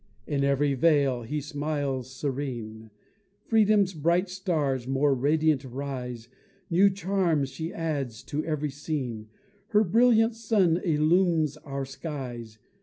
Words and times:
In 0.25 0.43
every 0.43 0.73
vale 0.73 1.23
she 1.27 1.41
smiles 1.41 2.09
serene, 2.09 2.89
Freedom's 3.45 3.93
bright 3.93 4.29
stars 4.29 4.87
more 4.87 5.13
radiant 5.13 5.63
rise, 5.63 6.27
New 6.71 6.89
charms 6.89 7.49
she 7.49 7.71
adds 7.71 8.23
to 8.23 8.43
every 8.43 8.71
scene, 8.71 9.29
Her 9.67 9.83
brighter 9.83 10.33
sun 10.33 10.77
illumes 10.77 11.55
our 11.57 11.85
skies. 11.85 12.57